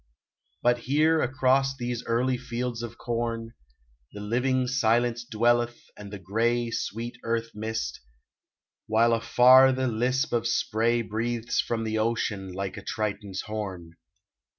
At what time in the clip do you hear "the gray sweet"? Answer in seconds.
6.11-7.19